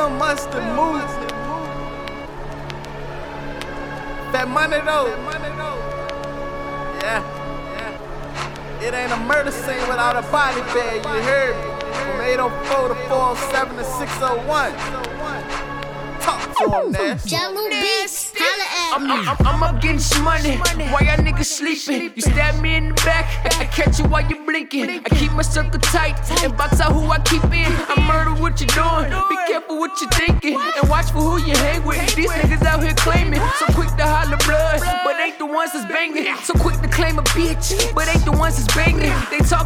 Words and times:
Slim 0.00 0.16
mustard 0.16 0.64
move. 0.76 1.04
That 4.32 4.48
money 4.48 4.78
though. 4.78 5.08
Yeah. 7.02 7.20
Yeah. 7.76 8.80
It 8.80 8.94
ain't 8.94 9.12
a 9.12 9.18
murder 9.28 9.50
scene 9.50 9.86
without 9.88 10.16
a 10.16 10.22
body 10.32 10.62
bag, 10.72 11.04
you 11.04 11.22
heard 11.28 11.54
me. 11.54 11.62
From 11.92 12.20
804 12.22 12.88
to 12.88 12.94
407 12.94 13.76
to 13.76 13.84
601. 13.84 14.72
Talk 16.22 16.48
to 16.56 16.64
him, 16.80 16.92
Nash. 16.92 17.24
Jello 17.24 17.68
Beats, 17.68 18.29
holla 18.29 18.29
at 18.29 18.29
I'm, 18.92 19.08
I'm, 19.10 19.46
I'm 19.46 19.62
up 19.62 19.80
getting 19.80 20.00
some 20.00 20.24
money. 20.24 20.56
Why 20.56 21.00
y'all 21.02 21.22
niggas 21.22 21.44
sleeping? 21.44 22.12
You 22.14 22.22
stab 22.22 22.60
me 22.60 22.74
in 22.74 22.88
the 22.88 22.94
back. 23.06 23.26
I 23.60 23.64
catch 23.66 23.98
you 23.98 24.06
while 24.06 24.28
you're 24.28 24.44
blinking. 24.44 24.88
I 24.90 25.08
keep 25.10 25.32
my 25.32 25.42
circle 25.42 25.78
tight 25.80 26.18
and 26.42 26.56
box 26.56 26.80
out 26.80 26.92
who 26.92 27.04
I 27.10 27.18
keep 27.20 27.44
in. 27.44 27.70
I 27.70 27.94
murder 28.06 28.40
what 28.40 28.60
you're 28.60 28.72
doing. 28.74 29.10
Be 29.28 29.36
careful 29.46 29.78
what 29.78 29.92
you're 30.00 30.10
thinking 30.10 30.58
and 30.58 30.88
watch 30.88 31.10
for 31.12 31.20
who 31.20 31.38
you 31.46 31.56
hang 31.56 31.84
with. 31.84 32.00
These 32.16 32.30
niggas 32.30 32.62
out 32.66 32.82
here 32.82 32.94
claiming 32.96 33.40
so 33.58 33.66
quick 33.74 33.90
to 33.96 34.06
holler 34.06 34.38
blood, 34.46 34.80
but 35.04 35.20
ain't 35.20 35.38
the 35.38 35.46
ones 35.46 35.72
that's 35.72 35.86
banging. 35.90 36.26
So 36.42 36.54
quick 36.54 36.80
to 36.80 36.88
claim 36.88 37.18
a 37.18 37.22
bitch, 37.34 37.94
but 37.94 38.08
ain't 38.08 38.24
the 38.24 38.32
ones 38.32 38.56
that's 38.56 38.74
banging. 38.74 39.12
They 39.30 39.38
talk 39.46 39.59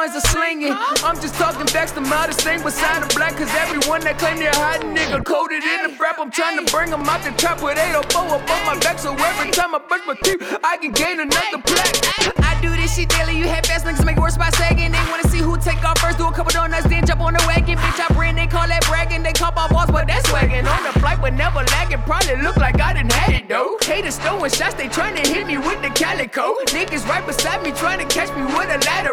ones 0.00 0.14
that's 0.14 0.30
slinging. 0.30 0.72
I'm 1.04 1.20
just 1.20 1.34
talking 1.34 1.66
facts, 1.66 1.92
the 1.92 2.00
mouth 2.00 2.32
sing 2.40 2.62
beside 2.62 3.04
the 3.04 3.14
black, 3.14 3.36
cause 3.36 3.52
everyone 3.60 4.00
that 4.08 4.16
claim 4.18 4.38
they're 4.38 4.56
hot 4.56 4.80
nigga 4.80 5.20
coated 5.24 5.62
in 5.62 5.78
the 5.84 5.96
rap. 6.00 6.16
I'm 6.18 6.30
trying 6.30 6.56
to 6.56 6.64
bring 6.72 6.88
them 6.88 7.04
out 7.04 7.20
the 7.20 7.32
trap 7.36 7.60
with 7.60 7.76
804 7.76 8.08
up 8.08 8.48
on 8.48 8.60
my 8.64 8.78
back, 8.80 8.98
so 8.98 9.12
every 9.12 9.50
time 9.50 9.74
I 9.74 9.78
brush 9.78 10.00
my 10.06 10.16
teeth, 10.24 10.40
I 10.64 10.78
can 10.78 10.92
gain 10.92 11.20
another 11.20 11.60
plaque. 11.60 12.00
I 12.40 12.56
do 12.62 12.70
this 12.80 12.96
shit 12.96 13.10
daily, 13.10 13.36
you 13.36 13.44
half 13.44 13.68
ass 13.68 13.84
niggas 13.84 14.04
make 14.06 14.16
worse 14.16 14.38
by 14.38 14.48
sagging. 14.56 14.90
They 14.90 15.04
wanna 15.12 15.28
see 15.28 15.44
who 15.44 15.60
take 15.60 15.84
off 15.84 15.98
first, 15.98 16.16
do 16.16 16.26
a 16.26 16.32
couple 16.32 16.52
donuts, 16.52 16.88
then 16.88 17.04
jump 17.04 17.20
on 17.20 17.34
the 17.34 17.44
wagon. 17.46 17.76
Bitch, 17.76 18.00
I 18.00 18.08
brand, 18.14 18.38
they 18.38 18.46
call 18.46 18.66
that 18.68 18.84
bragging. 18.88 19.22
They 19.22 19.32
call 19.32 19.52
my 19.52 19.68
boss, 19.68 19.90
but 19.90 20.06
that's 20.06 20.26
swagging. 20.30 20.64
On 20.64 20.82
the 20.84 20.98
flight, 21.00 21.20
but 21.20 21.34
never 21.34 21.60
lagging. 21.76 22.00
Probably 22.08 22.40
look 22.40 22.56
like 22.56 22.80
I 22.80 22.94
didn't 22.94 23.12
had 23.12 23.34
it 23.34 23.48
though. 23.48 23.76
Haters 23.82 24.16
throwing 24.18 24.50
shots, 24.50 24.74
they 24.74 24.88
trying 24.88 25.16
to 25.20 25.28
hit 25.28 25.46
me 25.46 25.58
with 25.58 25.82
the 25.82 25.90
calico. 25.90 26.56
Niggas 26.72 27.06
right 27.06 27.24
beside 27.26 27.62
me 27.62 27.72
trying 27.72 28.00
to 28.00 28.08
catch 28.08 28.34
me 28.36 28.44
with 28.56 28.72
a 28.72 28.78
ladder 28.88 29.09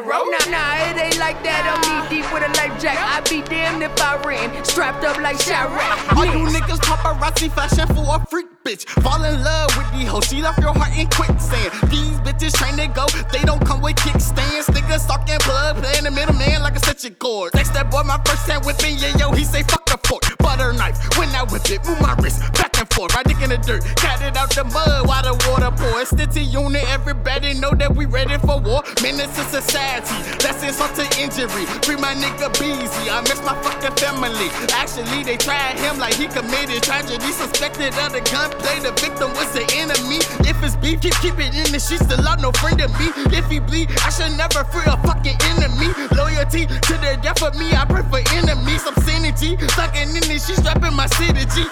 like 1.19 1.43
that. 1.43 1.65
I'm 1.65 1.81
knee 1.85 2.21
deep 2.21 2.31
with 2.31 2.43
a 2.43 2.51
life 2.57 2.79
jack. 2.81 2.97
I'd 2.97 3.27
be 3.29 3.41
damned 3.41 3.83
if 3.83 4.01
I 4.01 4.17
ran, 4.23 4.63
strapped 4.63 5.03
up 5.03 5.17
like 5.17 5.37
Chirac. 5.37 6.15
All 6.15 6.25
you 6.25 6.47
niggas 6.47 6.79
paparazzi 6.79 7.51
fashion 7.51 7.87
for 7.95 8.05
a 8.15 8.25
freak 8.27 8.47
bitch. 8.63 8.85
Fall 9.01 9.23
in 9.23 9.43
love 9.43 9.75
with 9.77 9.89
these 9.93 10.07
hoes, 10.07 10.25
she 10.27 10.41
left 10.41 10.59
your 10.59 10.73
heart 10.73 10.95
in 10.97 11.07
quicksand. 11.07 11.71
These 11.89 12.17
bitches 12.21 12.53
train 12.53 12.77
to 12.77 12.87
go, 12.93 13.05
they 13.31 13.43
don't 13.43 13.63
come 13.65 13.81
with 13.81 13.95
kickstands. 13.97 14.67
Niggas 14.69 15.07
talking 15.07 15.39
blood, 15.45 15.77
playing 15.77 16.03
the 16.03 16.11
middleman 16.11 16.61
like 16.61 16.75
a 16.75 16.79
stitching 16.79 17.15
cord. 17.15 17.53
Next 17.55 17.71
that 17.73 17.89
boy 17.89 18.03
my 18.03 18.19
first 18.25 18.45
time 18.47 18.61
whipping, 18.61 18.97
yeah, 18.97 19.17
yo, 19.17 19.31
he 19.31 19.43
say 19.43 19.63
fuck 19.63 19.89
a 19.93 19.97
fork. 20.07 20.23
Butter 20.39 20.73
knife, 20.73 20.97
when 21.17 21.29
I 21.29 21.43
whip 21.43 21.65
it, 21.69 21.85
move 21.85 21.99
my 22.01 22.13
wrist 22.21 22.41
back 22.53 22.77
and 22.77 22.89
forth. 22.93 23.15
Right 23.15 23.25
dick 23.25 23.41
in 23.41 23.49
the 23.49 23.57
dirt, 23.57 23.83
cat 23.95 24.21
it 24.21 24.37
out 24.37 24.53
the 24.53 24.63
mud 24.63 25.07
while 25.07 25.23
the 25.23 25.33
water 25.49 25.71
pours. 25.71 26.11
Stitchy 26.11 26.45
unit, 26.51 26.83
everybody 26.89 27.53
know 27.53 27.71
that 27.71 27.95
we 27.95 28.05
ready 28.05 28.37
for 28.39 28.59
war. 28.59 28.83
Menace 29.01 29.33
to 29.35 29.43
society, 29.61 30.15
that's 30.39 30.61
insult 30.63 30.93
to 30.95 31.06
injury. 31.17 31.65
Free 31.83 31.97
my 31.97 32.13
nigga 32.13 32.47
Beezy, 32.61 33.09
I 33.09 33.21
miss 33.25 33.41
my 33.41 33.57
fucking 33.65 33.97
family. 33.97 34.49
Actually, 34.71 35.23
they 35.25 35.37
tried 35.37 35.77
him 35.81 35.97
like 35.97 36.13
he 36.13 36.27
committed 36.29 36.81
tragedy. 36.83 37.31
Suspected 37.33 37.93
of 37.97 38.13
the 38.13 38.21
gunplay, 38.29 38.79
the 38.79 38.93
victim 39.01 39.33
was 39.33 39.49
the 39.51 39.65
enemy. 39.73 40.21
If 40.45 40.61
it's 40.63 40.77
beef, 40.77 41.01
keep, 41.01 41.17
keep 41.19 41.37
it 41.41 41.53
in 41.57 41.67
the 41.73 41.81
sheets, 41.81 42.05
still 42.05 42.21
out 42.27 42.39
no 42.39 42.51
friend 42.53 42.79
of 42.81 42.93
me. 43.01 43.09
If 43.33 43.49
he 43.49 43.59
bleed, 43.59 43.89
I 44.05 44.09
should 44.13 44.37
never 44.37 44.63
free 44.69 44.85
a 44.85 44.95
fucking 45.01 45.37
enemy. 45.57 45.89
Loyalty 46.13 46.69
to 46.69 46.93
the 47.01 47.19
death 47.21 47.41
of 47.41 47.57
me, 47.57 47.73
I 47.73 47.85
pray 47.85 48.05
for 48.05 48.21
enemies. 48.37 48.85
Obscenity, 48.85 49.57
sucking 49.73 50.13
in 50.13 50.23
this, 50.29 50.47
she 50.47 50.53
strapping 50.53 50.95
my 50.95 51.07
city 51.17 51.45
G. 51.49 51.65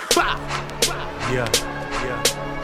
Yeah, 1.31 1.47
yeah. 2.05 2.21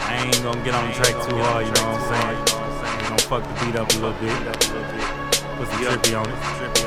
I 0.09 0.25
ain't 0.25 0.44
gonna 0.44 0.63
get 0.63 0.73
on 0.73 0.88
the 0.88 0.94
track 0.94 1.16
too 1.29 1.38
hard, 1.38 1.66
you 1.66 1.72
know 1.73 1.94
what 1.94 2.01
I'm 2.01 2.45
saying? 2.45 2.97
We 2.97 3.03
gonna 3.09 3.29
fuck 3.29 3.44
the 3.44 3.66
beat 3.66 3.75
up 3.75 3.89
a 3.89 3.95
little 3.95 4.13
bit. 4.19 5.20
Put 5.61 5.69
some 5.69 5.79
trippy 5.83 6.19
on 6.19 6.27
it. 6.27 6.81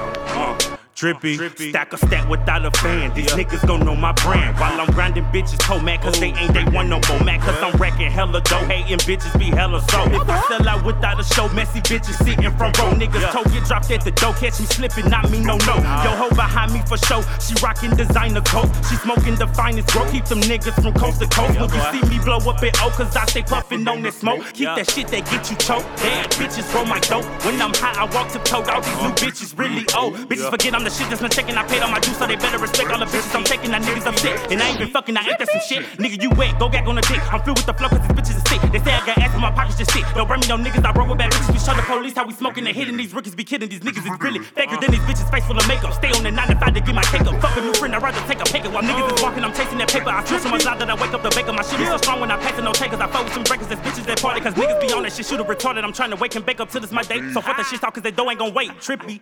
Trippy 1.04 1.38
on. 1.38 1.44
Uh, 1.44 1.48
trippy. 1.50 1.70
Stack 1.70 1.92
a 1.92 1.98
stack 1.98 2.28
without 2.28 2.64
a 2.64 2.70
fan. 2.70 3.12
These 3.14 3.32
niggas 3.32 3.66
gon' 3.66 3.84
know 3.84 3.94
my 3.94 4.12
brand. 4.12 4.58
While 4.58 4.80
I'm 4.80 4.90
grinding 4.92 5.24
bitches, 5.24 5.58
toe 5.58 5.80
mad, 5.80 6.00
cause 6.00 6.18
they 6.18 6.32
ain't 6.32 6.54
they 6.54 6.64
want 6.64 6.88
no 6.88 7.00
more 7.08 7.20
mad. 7.24 7.40
Cause 7.42 7.60
I'm 7.62 7.76
wrecking 7.78 8.10
hella 8.10 8.40
dough, 8.40 8.64
hating 8.64 8.98
bitches 8.98 9.38
be 9.38 9.46
hella 9.46 9.80
so. 9.90 10.04
If 10.06 10.28
I 10.28 10.40
sell 10.48 10.68
out 10.68 10.84
without 10.84 11.20
a 11.20 11.24
show, 11.24 11.48
messy 11.50 11.80
bitches 11.80 12.16
sitting 12.24 12.50
front 12.56 12.78
row. 12.78 12.92
Niggas 12.92 13.30
toe 13.32 13.44
get 13.52 13.64
dropped 13.64 13.90
at 13.90 14.04
the 14.04 14.12
door, 14.12 14.32
catch 14.34 14.60
me 14.60 14.66
slipping, 14.66 15.10
not 15.10 15.30
me, 15.30 15.40
no, 15.40 15.56
no. 15.68 15.76
Yo, 16.04 16.10
ho 16.16 16.28
behind 16.30 16.72
me 16.72 16.80
for 16.86 16.96
show. 16.96 17.20
She 17.38 17.54
rocking 17.62 17.94
designer 17.96 18.40
coat. 18.42 18.70
She 18.88 18.96
smoking 18.96 19.34
the 19.34 19.46
finest, 19.48 19.88
bro. 19.92 20.10
Keep 20.10 20.26
them 20.26 20.40
niggas 20.40 20.80
from 20.82 20.94
coast 20.94 21.20
to 21.20 21.26
coast. 21.28 21.58
When 21.60 21.68
you 21.68 21.82
see 21.92 22.02
me 22.08 22.24
blow 22.24 22.38
up 22.38 22.62
at 22.62 22.80
O, 22.82 22.90
cause 22.90 23.14
I 23.16 23.26
stay 23.26 23.42
puffing 23.42 23.86
on 23.88 24.02
this 24.02 24.18
smoke. 24.18 24.42
Keep 24.54 24.68
that 24.76 24.90
shit 24.90 25.08
that 25.08 25.28
get 25.30 25.50
you 25.50 25.56
choked. 25.56 25.84
Bad 26.00 26.30
bitches 26.32 26.72
roll 26.74 26.86
my 26.86 27.00
dope. 27.00 27.24
When 27.44 27.60
I'm 27.60 27.74
high, 27.74 28.00
I 28.00 28.04
walk 28.14 28.32
to 28.32 28.38
toe. 28.40 28.62
All 28.64 28.80
these 28.80 29.00
new 29.02 29.14
bitches 29.20 29.58
really 29.58 29.84
old. 29.96 30.14
Bitches 30.28 30.50
forget 30.50 30.74
I'm 30.74 30.84
the 30.84 30.93
shit 30.94 31.10
that's 31.10 31.20
been 31.20 31.30
checking. 31.30 31.56
I 31.58 31.64
paid 31.66 31.82
all 31.82 31.90
my 31.90 32.00
dues, 32.00 32.16
so 32.16 32.26
they 32.26 32.36
better 32.36 32.58
respect 32.58 32.90
all 32.90 32.98
the 32.98 33.06
bitches 33.10 33.34
I'm 33.34 33.44
taking. 33.44 33.70
That 33.70 33.82
niggas 33.82 34.06
sick. 34.18 34.34
And 34.50 34.62
I 34.62 34.70
ain't 34.70 34.78
been 34.78 34.90
fucking, 34.90 35.16
I 35.16 35.26
ain't 35.26 35.38
that 35.38 35.50
some 35.50 35.64
shit. 35.66 35.82
Nigga, 35.98 36.22
you 36.22 36.30
wet, 36.38 36.58
go 36.58 36.68
back 36.68 36.86
on 36.86 36.94
the 36.94 37.02
dick. 37.02 37.20
I'm 37.32 37.42
filled 37.42 37.58
with 37.58 37.66
the 37.66 37.74
flow, 37.74 37.88
cause 37.88 38.00
these 38.06 38.16
bitches 38.16 38.36
is 38.38 38.44
sick. 38.46 38.60
They 38.70 38.78
say 38.78 38.94
I 38.94 39.02
got 39.04 39.18
ass 39.18 39.34
in 39.34 39.40
my 39.40 39.50
pockets, 39.50 39.78
just 39.78 39.92
sick. 39.92 40.04
Don't 40.14 40.26
bring 40.26 40.40
me 40.40 40.46
no 40.46 40.56
niggas, 40.56 40.84
I 40.84 40.92
roll 40.92 41.08
with 41.08 41.18
bad 41.18 41.32
bitches. 41.32 41.52
We 41.52 41.58
show 41.58 41.74
the 41.74 41.82
police 41.82 42.14
how 42.14 42.26
we 42.26 42.32
smoking 42.32 42.66
and 42.66 42.74
hitting 42.76 42.96
these 42.96 43.12
rookies, 43.12 43.34
be 43.34 43.44
kidding. 43.44 43.68
These 43.68 43.80
niggas 43.80 44.06
is 44.06 44.16
really 44.20 44.40
faker 44.40 44.78
than 44.78 44.90
these 44.90 45.04
bitches, 45.08 45.26
face 45.30 45.44
full 45.44 45.58
of 45.58 45.66
makeup. 45.66 45.92
Stay 45.94 46.10
on 46.14 46.22
the 46.22 46.30
9 46.30 46.48
to 46.48 46.56
5 46.56 46.74
to 46.74 46.80
get 46.80 46.94
my 46.94 47.02
cake 47.10 47.26
up. 47.26 47.34
Fuck 47.42 47.56
a 47.56 47.60
new 47.60 47.74
friend, 47.74 47.94
I'd 47.94 48.02
rather 48.02 48.22
take 48.30 48.40
a 48.40 48.46
pick 48.46 48.64
While 48.70 48.82
niggas 48.82 49.16
is 49.16 49.22
walking, 49.22 49.44
I'm 49.44 49.54
chasing 49.54 49.78
that 49.78 49.90
paper. 49.90 50.10
I 50.10 50.22
feel 50.22 50.38
so 50.38 50.48
much 50.48 50.64
that 50.64 50.80
I 50.80 50.94
wake 50.94 51.12
up 51.12 51.22
the 51.22 51.30
baker. 51.30 51.52
My 51.52 51.62
shit 51.62 51.80
is 51.80 51.88
so 51.88 51.98
strong 51.98 52.20
when 52.20 52.30
I 52.30 52.38
pass 52.38 52.58
it, 52.58 52.62
no 52.62 52.72
takers. 52.72 53.00
I 53.00 53.08
fuck 53.08 53.24
with 53.24 53.34
some 53.34 53.44
breakers, 53.44 53.68
that's 53.68 53.80
bitches 53.82 54.06
that 54.06 54.20
party, 54.20 54.40
cause 54.40 54.54
niggas 54.54 54.80
be 54.80 54.92
on 54.92 55.02
that 55.02 55.12
shit, 55.12 55.26
shoot 55.26 55.40
a 55.40 55.44
retarded. 55.44 55.82
I'm 55.84 55.92
trying 55.92 56.10
to 56.10 56.16
wake 56.16 56.34
and 56.34 56.44
bake 56.46 56.60
up 56.60 56.70
till 56.70 56.80
this 56.80 56.92
my 56.92 57.02
day. 57.02 57.20
So 57.32 57.40
fuck 57.40 57.56
that 57.56 57.66
shit 57.66 57.80
talk, 57.80 57.94
cause 57.94 58.02
they 58.02 58.10
dough 58.10 58.30
ain't 58.30 58.38
gon' 58.38 58.54
wait. 58.54 58.70
Trippy. 58.78 59.20